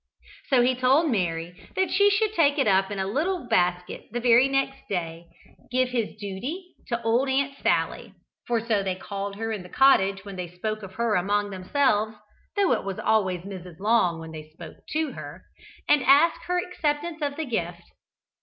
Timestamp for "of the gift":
17.21-17.83